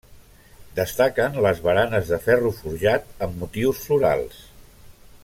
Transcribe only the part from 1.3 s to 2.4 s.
les baranes de